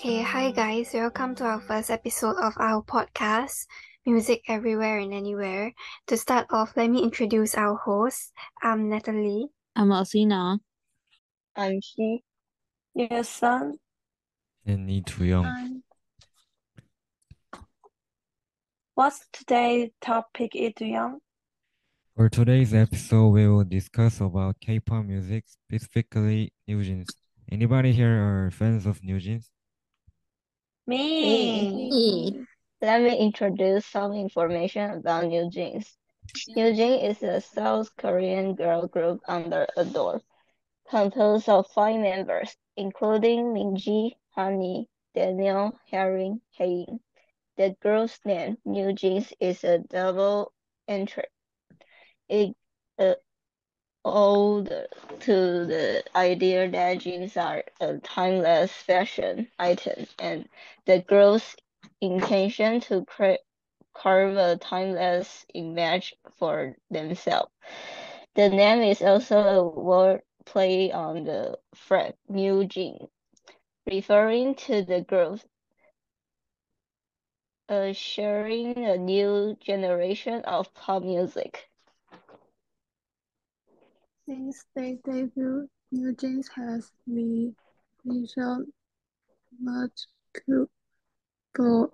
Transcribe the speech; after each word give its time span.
Okay, 0.00 0.22
hi 0.22 0.50
guys, 0.50 0.94
welcome 0.94 1.34
to 1.34 1.44
our 1.44 1.60
first 1.60 1.90
episode 1.90 2.36
of 2.40 2.54
our 2.56 2.80
podcast, 2.80 3.66
Music 4.06 4.40
Everywhere 4.48 4.96
and 4.96 5.12
Anywhere. 5.12 5.74
To 6.06 6.16
start 6.16 6.46
off, 6.48 6.72
let 6.74 6.88
me 6.88 7.02
introduce 7.02 7.54
our 7.54 7.76
hosts. 7.76 8.32
I'm 8.62 8.88
Natalie. 8.88 9.48
I'm 9.76 9.92
Alcina. 9.92 10.58
I'm 11.54 11.82
she. 11.82 12.24
Yes, 12.94 13.28
son. 13.28 13.76
And 14.64 14.86
Ni 14.86 15.04
Young. 15.18 15.44
Um, 15.44 15.82
what's 18.94 19.26
today's 19.30 19.90
topic, 20.00 20.54
Young? 20.80 21.18
For 22.16 22.30
today's 22.30 22.72
episode, 22.72 23.28
we 23.28 23.46
will 23.46 23.64
discuss 23.64 24.22
about 24.22 24.60
K-pop 24.60 25.04
music, 25.04 25.44
specifically 25.46 26.54
New 26.66 26.82
Jeans. 26.82 27.10
Anybody 27.52 27.92
here 27.92 28.16
are 28.16 28.50
fans 28.50 28.86
of 28.86 29.04
New 29.04 29.20
Jeans? 29.20 29.50
Me. 30.90 32.34
Let 32.82 33.02
me 33.02 33.16
introduce 33.16 33.86
some 33.86 34.12
information 34.12 34.90
about 34.90 35.26
New 35.26 35.48
Jeans. 35.48 35.96
New 36.48 36.74
Jeans 36.74 37.16
is 37.16 37.22
a 37.22 37.40
South 37.40 37.94
Korean 37.96 38.56
girl 38.56 38.88
group 38.88 39.20
under 39.28 39.68
ADOR, 39.76 40.20
composed 40.90 41.48
of 41.48 41.68
five 41.68 42.00
members, 42.00 42.56
including 42.76 43.54
Minji, 43.54 44.16
Hanni, 44.34 44.88
Danielle, 45.14 45.78
Haerin, 45.92 46.40
Hyein. 46.58 46.98
The 47.56 47.76
group's 47.80 48.18
name, 48.24 48.58
New 48.64 48.92
Jeans, 48.92 49.32
is 49.38 49.62
a 49.62 49.78
double 49.78 50.52
entry. 50.88 51.30
It 52.28 52.56
uh, 52.98 53.14
owed 54.04 54.68
to 55.20 55.66
the 55.66 56.04
idea 56.16 56.70
that 56.70 56.98
jeans 56.98 57.36
are 57.36 57.64
a 57.80 57.98
timeless 57.98 58.72
fashion 58.72 59.48
item 59.58 60.06
and 60.18 60.48
the 60.86 61.00
girl's 61.00 61.56
intention 62.00 62.80
to 62.80 63.04
create 63.06 63.40
carve 63.94 64.36
a 64.36 64.56
timeless 64.56 65.46
image 65.54 66.14
for 66.38 66.76
themselves. 66.90 67.52
The 68.34 68.48
name 68.50 68.82
is 68.82 69.02
also 69.02 69.38
a 69.40 69.64
word 69.68 70.22
play 70.46 70.92
on 70.92 71.24
the 71.24 71.58
phrase 71.74 72.14
new 72.28 72.64
jean, 72.66 73.08
referring 73.86 74.54
to 74.56 74.82
the 74.84 75.02
girls, 75.02 75.44
uh, 77.70 77.92
sharing 77.94 78.84
a 78.84 78.98
new 78.98 79.56
generation 79.60 80.42
of 80.44 80.74
pop 80.74 81.02
music. 81.02 81.69
Since 84.30 84.64
their 84.76 84.94
debut, 85.04 85.68
New 85.90 86.14
Jeans 86.14 86.48
has 86.54 86.92
released 87.04 87.56
multiple 89.60 90.70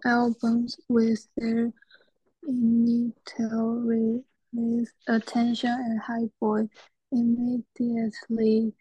albums 0.05 0.77
with 0.87 1.27
their 1.39 1.73
initial 2.47 3.81
release 3.81 4.93
attention 5.09 5.71
and 5.71 5.99
Hype 5.99 6.31
Boy 6.39 6.69
immediately 7.11 8.75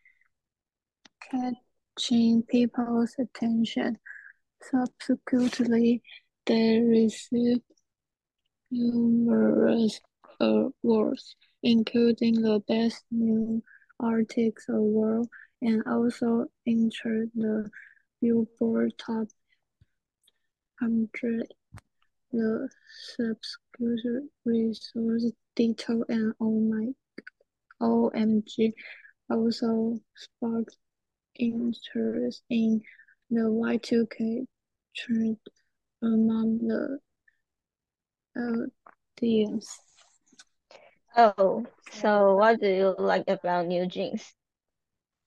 catching 1.32 2.44
people's 2.44 3.16
attention. 3.18 3.98
Subsequently, 4.70 6.04
they 6.46 6.82
received 6.82 7.62
numerous 8.70 10.02
awards, 10.42 11.38
including 11.66 12.44
the 12.44 12.62
Best 12.68 13.04
New 13.10 13.62
Artist 14.00 14.70
Award, 14.70 15.28
and 15.64 15.82
also 15.88 16.46
entered 16.68 17.32
the 17.34 17.68
Billboard 18.22 18.94
Top 19.00 19.28
100. 20.80 21.48
The 22.32 22.70
subscription 23.16 24.30
resource 24.46 25.32
Ditto 25.56 26.04
and 26.08 26.34
oh 26.40 26.60
my 26.60 26.88
OMG 27.82 28.74
also 29.30 30.00
sparked 30.16 30.78
interest 31.40 32.44
in 32.50 32.82
the 33.32 33.42
Y2K 33.42 34.46
trend 34.96 35.38
among 36.04 36.60
the 36.60 37.00
audience. 39.18 39.85
Oh, 41.18 41.66
so 41.92 42.36
what 42.36 42.60
do 42.60 42.68
you 42.68 42.96
like 43.00 43.24
about 43.28 43.68
New 43.68 43.86
Jeans? 43.88 44.34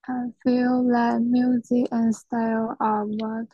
I 0.06 0.26
feel 0.42 0.86
that 0.88 1.20
music 1.22 1.88
and 1.90 2.14
style 2.14 2.76
are 2.80 3.04
what 3.04 3.46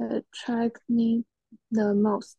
attract 0.00 0.80
me 0.88 1.24
the 1.70 1.94
most. 1.94 2.36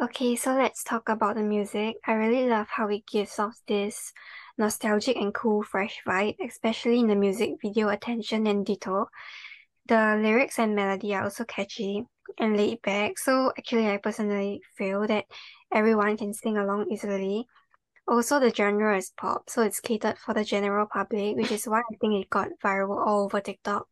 Okay, 0.00 0.36
so 0.36 0.54
let's 0.54 0.84
talk 0.84 1.08
about 1.08 1.36
the 1.36 1.42
music. 1.42 1.96
I 2.06 2.12
really 2.12 2.48
love 2.48 2.68
how 2.70 2.88
it 2.88 3.06
gives 3.06 3.38
off 3.38 3.58
this 3.66 4.12
nostalgic 4.56 5.16
and 5.16 5.34
cool, 5.34 5.62
fresh 5.62 6.00
vibe, 6.06 6.36
especially 6.40 7.00
in 7.00 7.08
the 7.08 7.16
music 7.16 7.54
video 7.60 7.88
attention 7.88 8.46
and 8.46 8.64
Ditto. 8.64 9.08
The 9.86 10.18
lyrics 10.22 10.58
and 10.58 10.76
melody 10.76 11.14
are 11.14 11.24
also 11.24 11.44
catchy 11.44 12.04
and 12.38 12.56
laid 12.56 12.80
back, 12.82 13.18
so 13.18 13.52
actually 13.58 13.88
I 13.88 13.96
personally 13.96 14.60
feel 14.76 15.06
that 15.08 15.24
everyone 15.72 16.16
can 16.16 16.32
sing 16.32 16.56
along 16.56 16.90
easily. 16.92 17.46
Also, 18.08 18.40
the 18.40 18.52
genre 18.54 18.96
is 18.96 19.12
pop, 19.16 19.50
so 19.50 19.60
it's 19.62 19.80
catered 19.80 20.18
for 20.18 20.32
the 20.32 20.42
general 20.42 20.86
public, 20.86 21.36
which 21.36 21.52
is 21.52 21.66
why 21.66 21.80
I 21.80 21.96
think 22.00 22.14
it 22.14 22.30
got 22.30 22.48
viral 22.64 23.06
all 23.06 23.24
over 23.24 23.40
TikTok 23.40 23.86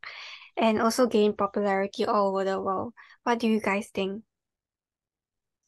and 0.57 0.81
also 0.81 1.05
gained 1.05 1.37
popularity 1.37 2.03
all 2.03 2.29
over 2.29 2.43
the 2.43 2.59
world. 2.59 2.93
What 3.23 3.37
do 3.37 3.47
you 3.47 3.61
guys 3.61 3.89
think? 3.93 4.23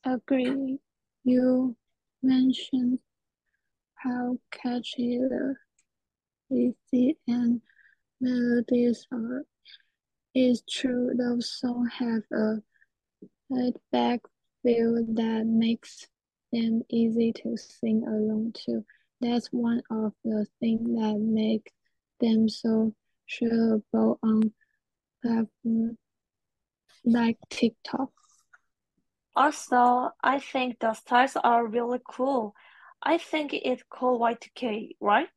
Agree. 0.03 0.79
You 1.23 1.75
mentioned 2.23 2.99
how 3.93 4.39
catchy 4.51 5.19
the 5.19 5.55
beat 6.91 7.17
and 7.27 7.61
melodies 8.19 9.05
are. 9.11 9.43
It's 10.33 10.63
true, 10.67 11.11
those 11.15 11.51
songs 11.59 11.91
have 11.99 12.23
a 12.31 12.63
laid 13.49 13.75
back 13.91 14.21
feel 14.63 15.05
that 15.13 15.45
makes 15.45 16.07
them 16.51 16.83
easy 16.89 17.33
to 17.33 17.57
sing 17.57 18.03
along 18.07 18.53
to. 18.65 18.85
That's 19.21 19.47
one 19.47 19.81
of 19.89 20.13
the 20.23 20.45
things 20.59 20.81
that 20.99 21.19
make 21.19 21.71
them 22.19 22.49
so 22.49 22.93
shareable 23.29 24.17
on 24.23 24.53
platforms 25.21 25.97
like 27.05 27.37
TikTok. 27.49 28.11
Also, 29.35 30.11
I 30.23 30.39
think 30.39 30.79
the 30.79 30.93
styles 30.93 31.35
are 31.35 31.65
really 31.65 31.99
cool. 32.09 32.55
I 33.01 33.17
think 33.17 33.53
it's 33.53 33.83
called 33.89 34.21
Y2K, 34.21 34.95
right? 34.99 35.29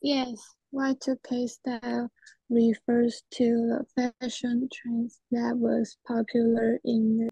Yes, 0.00 0.55
Y2K 0.74 1.48
style 1.48 2.10
refers 2.50 3.22
to 3.32 3.84
the 3.94 4.12
fashion 4.20 4.68
trends 4.72 5.20
that 5.30 5.56
was 5.56 5.96
popular 6.06 6.78
in 6.84 7.18
the 7.18 7.30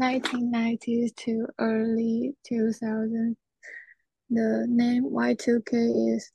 1990s 0.00 1.14
to 1.16 1.46
early 1.58 2.34
2000s. 2.50 3.36
The 4.30 4.66
name 4.68 5.04
Y2K 5.04 6.14
is 6.16 6.32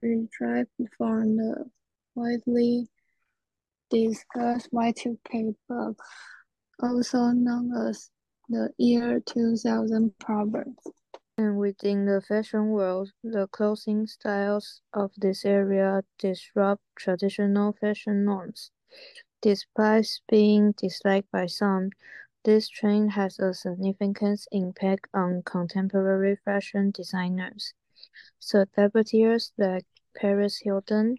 derived 0.00 0.70
from 0.96 1.36
the 1.36 1.64
widely 2.14 2.86
discussed 3.90 4.70
Y2K 4.72 5.54
bug, 5.68 5.98
also 6.82 7.28
known 7.28 7.72
as 7.88 8.10
the 8.48 8.70
year 8.78 9.20
2000 9.20 10.18
proverb. 10.18 10.74
And 11.38 11.56
within 11.56 12.04
the 12.04 12.20
fashion 12.20 12.70
world, 12.70 13.12
the 13.22 13.46
clothing 13.46 14.08
styles 14.08 14.82
of 14.92 15.12
this 15.16 15.44
area 15.44 16.02
disrupt 16.18 16.82
traditional 16.96 17.72
fashion 17.72 18.24
norms. 18.24 18.72
Despite 19.40 20.20
being 20.28 20.72
disliked 20.72 21.30
by 21.30 21.46
some, 21.46 21.90
this 22.44 22.68
trend 22.68 23.12
has 23.12 23.38
a 23.38 23.54
significant 23.54 24.48
impact 24.50 25.06
on 25.14 25.44
contemporary 25.44 26.34
fashion 26.44 26.90
designers. 26.90 27.72
Celebrities 28.40 29.52
like 29.56 29.86
Paris 30.16 30.58
Hilton, 30.64 31.18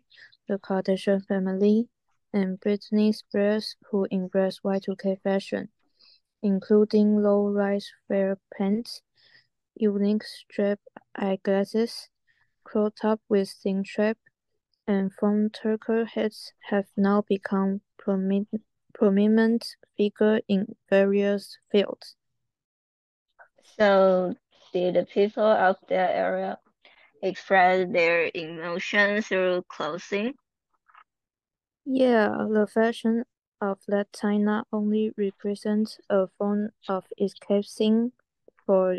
the 0.49 0.59
Kardashian 0.59 1.25
family, 1.25 1.87
and 2.33 2.59
Britney 2.59 3.15
Spears 3.15 3.77
who 3.89 4.05
embrace 4.11 4.59
Y2K 4.65 5.21
fashion, 5.23 5.69
including 6.43 7.23
low-rise 7.23 7.89
flare 8.05 8.37
pants, 8.53 9.01
unique 9.79 10.23
strap 10.23 10.79
eyeglasses, 11.15 12.09
crop 12.63 12.95
top 13.01 13.21
with 13.29 13.49
thin 13.51 13.85
strap, 13.85 14.19
and 14.87 15.13
foam 15.13 15.49
turtle 15.49 16.05
hats 16.05 16.53
have 16.69 16.87
now 16.97 17.21
become 17.21 17.81
prominent, 17.97 18.49
prominent 18.93 19.77
figure 19.97 20.41
in 20.47 20.75
various 20.89 21.57
fields. 21.71 22.17
So 23.77 24.35
did 24.73 24.95
the 24.95 25.05
people 25.05 25.45
of 25.45 25.77
that 25.87 26.13
area 26.13 26.59
express 27.21 27.87
their 27.91 28.31
emotion 28.33 29.21
through 29.21 29.63
clothing? 29.69 30.35
Yeah, 31.85 32.47
the 32.49 32.67
fashion 32.67 33.25
of 33.59 33.79
that 33.87 34.13
time 34.13 34.45
not 34.45 34.67
only 34.71 35.11
represents 35.17 35.99
a 36.09 36.27
form 36.37 36.71
of 36.87 37.05
escaping 37.19 38.13
for 38.65 38.95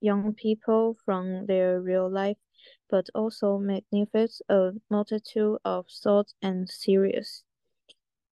young 0.00 0.34
people 0.34 0.96
from 1.04 1.46
their 1.46 1.80
real 1.80 2.10
life, 2.10 2.38
but 2.88 3.08
also 3.14 3.58
magnifies 3.58 4.42
a 4.48 4.72
multitude 4.90 5.58
of 5.64 5.86
thoughts 5.88 6.34
and 6.42 6.68
theories. 6.68 7.44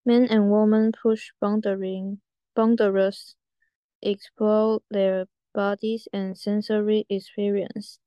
Men 0.05 0.25
and 0.31 0.51
women 0.51 0.93
push 0.93 1.33
boundaries, 1.41 2.19
explore 4.03 4.83
their 4.91 5.29
bodies 5.55 6.09
and 6.13 6.37
sensory 6.37 7.07
experience, 7.09 8.01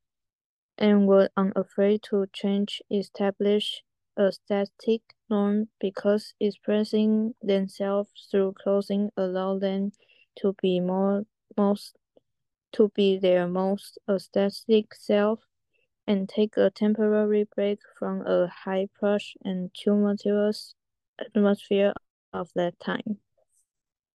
and 0.78 1.08
were 1.08 1.30
unafraid 1.38 2.04
to 2.04 2.28
change 2.34 2.82
established 2.92 3.84
aesthetic 4.20 5.02
norm 5.30 5.70
because 5.80 6.34
expressing 6.40 7.36
themselves 7.42 8.28
through 8.32 8.54
clothing 8.54 9.12
allowed 9.18 9.62
them 9.62 9.92
to 10.38 10.54
be 10.62 10.80
more 10.82 11.26
most 11.58 11.98
to 12.74 12.92
be 12.96 13.18
their 13.18 13.48
most 13.48 13.98
aesthetic 14.10 14.94
self 14.94 15.40
and 16.08 16.28
take 16.28 16.58
a 16.58 16.70
temporary 16.70 17.48
break 17.56 17.80
from 17.98 18.26
a 18.26 18.48
high 18.48 18.88
plush 19.00 19.36
and 19.44 19.72
tumultuous 19.74 20.76
atmosphere 21.20 21.94
of 22.34 22.50
that 22.56 22.80
time. 22.80 23.20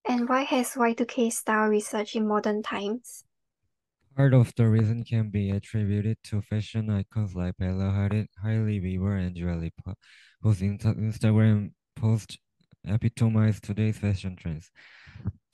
And 0.09 0.29
why 0.29 0.43
has 0.43 0.75
Y2K 0.77 1.31
style 1.31 1.69
research 1.69 2.15
in 2.15 2.27
modern 2.29 2.63
times? 2.63 3.25
Part 4.17 4.33
of 4.33 4.55
the 4.57 4.69
reason 4.69 5.05
can 5.05 5.31
be 5.31 5.51
attributed 5.51 6.17
to 6.25 6.41
fashion 6.41 6.89
icons 6.89 7.35
like 7.35 7.57
Bella 7.59 7.93
Hadid, 7.93 8.29
Hailey 8.43 8.81
Bieber, 8.81 9.21
and 9.21 9.35
Dua 9.35 9.55
Lipa, 9.57 9.95
whose 10.41 10.61
Instagram 10.61 11.73
posts 11.95 12.39
epitomize 12.87 13.61
today's 13.61 13.99
fashion 13.99 14.37
trends. 14.37 14.71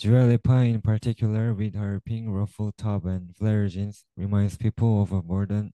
Dua 0.02 0.26
Lipa, 0.26 0.64
in 0.64 0.80
particular, 0.80 1.54
with 1.54 1.76
her 1.76 2.00
pink 2.00 2.26
ruffled 2.28 2.76
top 2.76 3.04
and 3.04 3.32
flare 3.36 3.68
jeans, 3.68 4.04
reminds 4.16 4.56
people 4.56 5.00
of 5.00 5.12
a 5.12 5.22
modern 5.22 5.72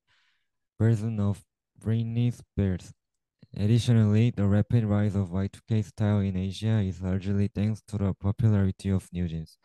version 0.79 1.19
of 1.19 1.43
Britney 1.81 2.31
Spears. 2.31 2.93
Additionally, 3.57 4.31
the 4.31 4.47
rapid 4.47 4.85
rise 4.85 5.15
of 5.15 5.31
Y2K 5.31 5.81
style 5.83 6.19
in 6.19 6.37
Asia 6.37 6.79
is 6.81 7.01
largely 7.01 7.49
thanks 7.49 7.81
to 7.89 7.97
the 7.97 8.13
popularity 8.13 8.91
of 8.91 9.09
new 9.15 9.27
jeans. 9.29 9.57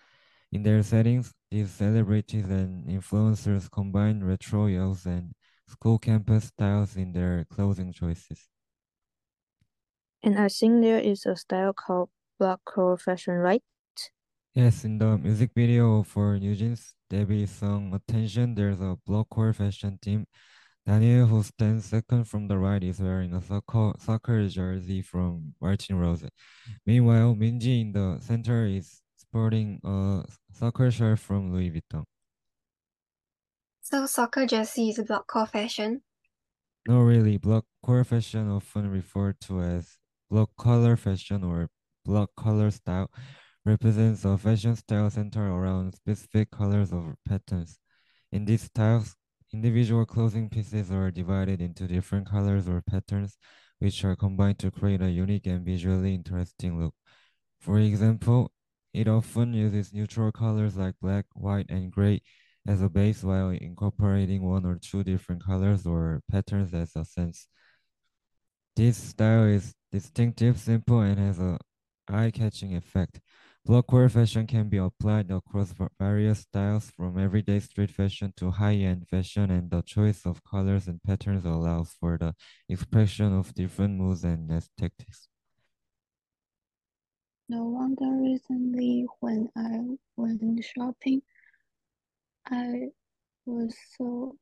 In 0.50 0.64
their 0.64 0.82
settings, 0.82 1.34
these 1.52 1.70
celebrities 1.70 2.46
and 2.46 2.88
influencers 2.88 3.70
combine 3.70 4.24
retro 4.24 4.68
yells 4.68 5.06
and 5.06 5.34
school 5.68 6.00
campus 6.00 6.46
styles 6.46 6.96
in 6.96 7.12
their 7.12 7.44
clothing 7.50 7.92
choices. 7.92 8.48
And 10.24 10.40
I 10.40 10.48
think 10.48 10.82
there 10.82 11.00
is 11.00 11.26
a 11.26 11.36
style 11.36 11.74
called 11.74 12.12
blockcore 12.40 12.98
fashion, 12.98 13.34
right? 13.34 13.62
Yes, 14.56 14.84
in 14.86 14.98
the 15.00 15.18
music 15.18 15.52
video 15.56 16.04
for 16.04 16.38
New 16.38 16.56
Jeans 16.56 16.94
debut 17.10 17.48
song 17.48 17.94
Attention, 17.94 18.54
there's 18.56 18.80
a 18.82 18.98
blockcore 19.08 19.54
fashion 19.56 19.98
team. 20.02 20.26
Danielle, 20.86 21.28
who 21.28 21.44
stands 21.44 21.86
second 21.86 22.26
from 22.26 22.48
the 22.48 22.58
right, 22.58 22.84
is 22.84 23.00
wearing 23.00 23.34
a 23.34 23.42
soccer, 23.42 23.94
soccer 24.00 24.48
jersey 24.48 25.02
from 25.02 25.56
Martine 25.62 25.98
Rose. 25.98 26.26
Meanwhile, 26.86 27.36
Minji 27.36 27.82
in 27.82 27.92
the 27.94 28.20
center 28.22 28.66
is 28.68 29.02
sporting 29.16 29.80
a 29.84 30.26
soccer 30.52 30.92
shirt 30.92 31.20
from 31.20 31.52
Louis 31.54 31.72
Vuitton. 31.72 32.06
So 33.82 34.06
soccer 34.08 34.46
jersey 34.48 34.90
is 34.90 35.00
a 35.00 35.04
blockcore 35.04 35.48
fashion? 35.50 36.02
No, 36.88 37.02
really, 37.02 37.38
block 37.38 37.66
core 37.82 38.04
fashion 38.04 38.50
often 38.50 38.90
referred 38.90 39.40
to 39.42 39.62
as 39.62 39.98
block 40.30 40.50
color 40.58 40.98
fashion 40.98 41.44
or 41.44 41.70
block 42.06 42.32
color 42.36 42.72
style 42.72 43.10
represents 43.66 44.26
a 44.26 44.38
fashion 44.38 44.76
style 44.76 45.10
centered 45.10 45.50
around 45.50 45.96
specific 45.96 46.52
colors 46.52 46.92
or 46.92 47.16
patterns. 47.28 47.80
In 48.32 48.46
these 48.46 48.64
styles, 48.64 49.16
individual 49.54 50.06
clothing 50.06 50.50
pieces 50.50 50.92
are 50.92 51.12
divided 51.12 51.62
into 51.62 51.88
different 51.88 52.30
colors 52.30 52.68
or 52.68 52.82
patterns, 52.82 53.38
which 53.80 54.04
are 54.04 54.16
combined 54.16 54.60
to 54.60 54.72
create 54.72 55.02
a 55.02 55.10
unique 55.10 55.46
and 55.48 55.66
visually 55.66 56.16
interesting 56.16 56.80
look. 56.80 56.96
For 57.60 57.80
example, 57.80 58.52
it 58.94 59.08
often 59.08 59.54
uses 59.54 59.94
neutral 59.94 60.32
colors 60.32 60.78
like 60.78 60.96
black, 61.02 61.26
white, 61.34 61.68
and 61.70 61.92
gray 61.92 62.22
as 62.68 62.82
a 62.82 62.90
base 62.90 63.24
while 63.24 63.50
incorporating 63.50 64.44
one 64.44 64.66
or 64.66 64.78
two 64.78 65.04
different 65.04 65.44
colors 65.44 65.86
or 65.86 66.22
patterns 66.32 66.74
as 66.74 66.96
a 66.96 67.06
sense. 67.06 67.48
This 68.76 68.98
style 68.98 69.46
is 69.46 69.74
distinctive, 69.92 70.60
simple, 70.60 71.02
and 71.02 71.20
has 71.20 71.40
a 71.40 71.60
eye-catching 72.08 72.76
effect. 72.76 73.20
Blockwear 73.66 74.12
fashion 74.12 74.46
can 74.46 74.68
be 74.68 74.76
applied 74.76 75.32
across 75.32 75.74
various 75.98 76.40
styles 76.40 76.92
from 76.92 77.18
everyday 77.18 77.62
street 77.62 77.92
fashion 77.92 78.34
to 78.36 78.52
high-end 78.52 79.08
fashion 79.08 79.50
and 79.52 79.72
the 79.72 79.82
choice 79.84 80.26
of 80.26 80.44
colors 80.44 80.90
and 80.90 81.02
patterns 81.02 81.46
allows 81.46 81.96
for 81.98 82.18
the 82.18 82.36
expression 82.68 83.32
of 83.32 83.54
different 83.54 83.98
moods 83.98 84.26
and 84.26 84.52
aesthetics. 84.52 85.30
No 87.48 87.64
wonder 87.64 88.10
recently 88.22 89.06
when 89.22 89.48
I 89.56 89.80
went 90.18 90.42
shopping, 90.66 91.22
I 92.46 92.90
was 93.46 93.74
so 93.98 94.36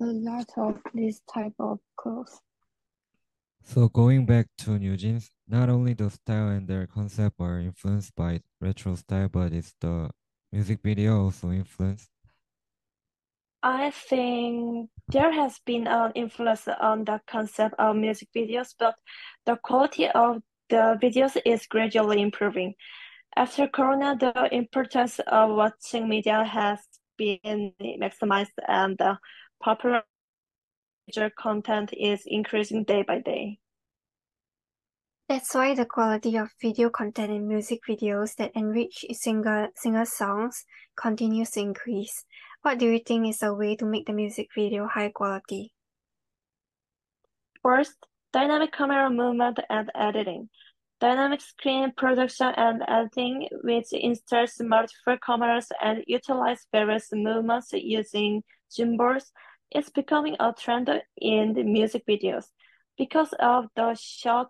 a 0.00 0.06
lot 0.06 0.48
of 0.56 0.80
this 0.94 1.20
type 1.30 1.54
of 1.58 1.78
clothes. 1.96 2.40
So 3.64 3.88
going 3.90 4.24
back 4.24 4.46
to 4.58 4.78
New 4.78 4.96
Jeans, 4.96 5.30
not 5.48 5.68
only 5.68 5.94
the 5.94 6.10
style 6.10 6.48
and 6.48 6.66
their 6.66 6.86
concept 6.86 7.36
are 7.40 7.60
influenced 7.60 8.14
by 8.14 8.40
retro 8.60 8.94
style, 8.94 9.28
but 9.28 9.52
it's 9.52 9.74
the 9.80 10.10
music 10.52 10.80
video 10.82 11.24
also 11.24 11.50
influenced. 11.50 12.10
I 13.62 13.90
think 13.90 14.90
there 15.08 15.32
has 15.32 15.58
been 15.64 15.86
an 15.86 16.12
influence 16.14 16.68
on 16.68 17.04
the 17.04 17.20
concept 17.26 17.74
of 17.78 17.96
music 17.96 18.28
videos, 18.34 18.74
but 18.78 18.94
the 19.44 19.56
quality 19.56 20.08
of 20.08 20.42
the 20.68 20.98
videos 21.02 21.36
is 21.44 21.66
gradually 21.66 22.20
improving. 22.20 22.74
After 23.36 23.66
Corona, 23.68 24.16
the 24.18 24.48
importance 24.54 25.18
of 25.26 25.50
watching 25.50 26.08
media 26.08 26.44
has 26.44 26.80
been 27.16 27.72
maximized 27.80 28.52
and 28.66 28.96
the 28.98 29.18
popular 29.62 30.02
content 31.38 31.92
is 31.92 32.22
increasing 32.26 32.84
day 32.84 33.02
by 33.02 33.20
day. 33.20 33.58
That's 35.28 35.52
why 35.56 35.74
the 35.74 35.86
quality 35.86 36.36
of 36.36 36.52
video 36.62 36.88
content 36.88 37.32
in 37.32 37.48
music 37.48 37.80
videos 37.88 38.36
that 38.36 38.52
enrich 38.54 39.04
singer 39.10 39.70
singer 39.74 40.04
songs 40.04 40.64
continues 40.94 41.50
to 41.50 41.60
increase. 41.60 42.24
What 42.62 42.78
do 42.78 42.88
you 42.88 43.00
think 43.00 43.26
is 43.26 43.42
a 43.42 43.52
way 43.52 43.74
to 43.74 43.84
make 43.84 44.06
the 44.06 44.12
music 44.12 44.50
video 44.54 44.86
high 44.86 45.08
quality? 45.08 45.72
First, 47.60 47.96
dynamic 48.32 48.70
camera 48.70 49.10
movement 49.10 49.58
and 49.68 49.90
editing. 49.96 50.48
Dynamic 51.00 51.40
screen 51.40 51.92
production 51.96 52.52
and 52.56 52.84
editing, 52.86 53.48
which 53.64 53.92
inserts 53.92 54.60
multiple 54.60 55.18
cameras 55.26 55.66
and 55.82 56.04
utilize 56.06 56.64
various 56.70 57.08
movements 57.12 57.72
using 57.72 58.44
gimbals, 58.72 59.32
is 59.74 59.90
becoming 59.90 60.36
a 60.38 60.52
trend 60.52 60.88
in 61.16 61.52
the 61.52 61.64
music 61.64 62.04
videos. 62.06 62.44
Because 62.96 63.34
of 63.40 63.66
the 63.74 63.94
short 63.94 64.48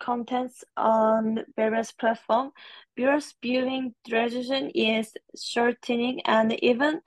contents 0.00 0.64
on 0.76 1.44
various 1.56 1.92
platforms, 1.92 2.52
viewers' 2.96 3.34
viewing 3.42 3.94
duration 4.04 4.70
is 4.74 5.12
shortening, 5.40 6.20
and 6.24 6.52
even 6.62 7.00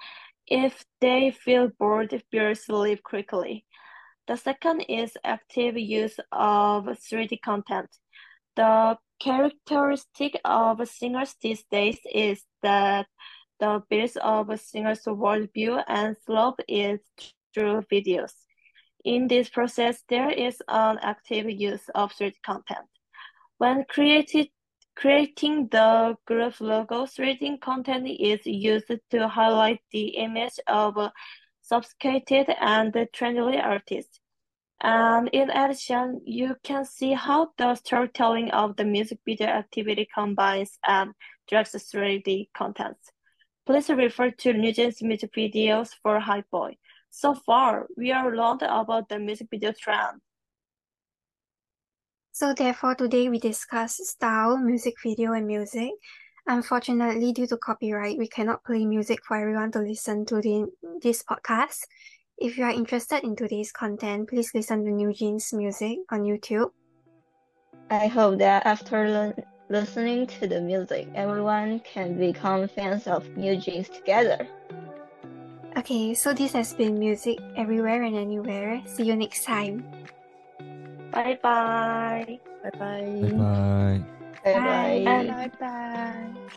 if 0.48 0.86
they 1.02 1.32
feel 1.32 1.70
bored, 1.80 2.24
viewers 2.32 2.70
leave 2.70 3.04
quickly. 3.04 3.66
The 4.28 4.38
second 4.38 4.82
is 4.82 5.18
active 5.24 5.78
use 5.78 6.20
of 6.32 6.86
3D 6.86 7.42
content. 7.42 7.90
The 8.56 8.98
characteristic 9.20 10.40
of 10.44 10.88
singers 10.88 11.36
these 11.42 11.64
days 11.70 12.00
is 12.12 12.44
that 12.64 13.08
the 13.60 13.84
base 13.90 14.16
of 14.18 14.50
a 14.50 14.58
singer's 14.58 15.04
worldview 15.06 15.84
and 15.88 16.16
slope 16.26 16.60
is 16.68 17.00
through 17.54 17.84
videos. 17.92 18.34
In 19.06 19.28
this 19.28 19.50
process, 19.50 20.04
there 20.10 20.32
is 20.32 20.64
an 20.68 20.98
active 21.00 21.48
use 21.48 21.88
of 21.94 22.12
3D 22.14 22.42
content. 22.44 22.88
When 23.60 23.86
created, 23.88 24.48
creating 24.96 25.68
the 25.68 26.18
group 26.26 26.60
logo, 26.60 27.06
3D 27.06 27.62
content 27.62 28.08
is 28.08 28.44
used 28.48 28.92
to 29.12 29.28
highlight 29.28 29.82
the 29.92 30.08
image 30.18 30.60
of 30.66 30.98
sophisticated 31.62 32.50
and 32.60 32.92
trendy 33.16 33.64
artist. 33.64 34.20
And 34.82 35.30
in 35.32 35.52
addition, 35.52 36.22
you 36.26 36.56
can 36.64 36.84
see 36.84 37.14
how 37.14 37.50
the 37.60 37.76
storytelling 37.76 38.50
of 38.52 38.76
the 38.76 38.86
music 38.86 39.20
video 39.24 39.50
activity 39.50 40.08
combines 40.16 40.80
and 40.84 41.14
directs 41.48 41.76
3D 41.76 42.50
contents. 42.58 43.12
Please 43.68 43.88
refer 43.88 44.32
to 44.32 44.54
New 44.54 44.74
Jeans' 44.74 45.04
music 45.04 45.32
videos 45.32 45.90
for 46.02 46.20
Hype 46.20 46.50
Boy. 46.50 46.78
So 47.16 47.34
far, 47.34 47.88
we 47.96 48.12
are 48.12 48.36
learned 48.36 48.62
about 48.64 49.08
the 49.08 49.18
music 49.18 49.48
video 49.50 49.72
trend. 49.72 50.20
So 52.34 52.54
therefore, 52.54 52.94
today 52.96 53.30
we 53.30 53.40
discuss 53.40 54.02
style, 54.04 54.58
music 54.58 54.96
video, 55.02 55.32
and 55.32 55.48
music. 55.48 55.92
Unfortunately, 56.46 57.32
due 57.32 57.48
to 57.48 57.56
copyright, 57.56 58.18
we 58.18 58.28
cannot 58.28 58.66
play 58.66 58.86
music 58.86 59.20
for 59.26 59.38
everyone 59.38 59.72
to 59.72 59.80
listen 59.80 60.26
to 60.26 60.42
the, 60.42 60.68
this 61.02 61.24
podcast. 61.24 61.88
If 62.38 62.58
you 62.58 62.66
are 62.66 62.76
interested 62.76 63.24
in 63.24 63.38
today's 63.38 63.72
content, 63.72 64.28
please 64.28 64.52
listen 64.54 64.84
to 64.84 64.92
New 64.92 65.14
Jeans 65.14 65.54
music 65.54 66.00
on 66.12 66.24
YouTube. 66.24 66.72
I 67.90 68.08
hope 68.08 68.40
that 68.40 68.66
after 68.66 69.08
le- 69.08 69.36
listening 69.70 70.28
to 70.28 70.48
the 70.48 70.60
music, 70.60 71.08
everyone 71.16 71.80
can 71.80 72.18
become 72.18 72.68
fans 72.68 73.08
of 73.08 73.24
New 73.38 73.56
Jeans 73.56 73.88
together. 73.88 74.46
Okay, 75.78 76.14
so 76.14 76.34
this 76.34 76.54
has 76.54 76.74
been 76.74 76.98
Music 76.98 77.38
Everywhere 77.58 78.04
and 78.04 78.16
Anywhere. 78.16 78.82
See 78.88 79.04
you 79.04 79.16
next 79.16 79.44
time. 79.44 79.84
Bye 81.12 81.38
bye. 81.44 82.40
Bye 82.64 82.72
bye. 82.80 83.20
Bye 83.22 83.32
bye. 83.36 84.02
Bye 84.44 84.54
Bye. 84.54 85.04
bye. 85.04 85.28
Bye 85.28 85.52
bye. 85.60 86.56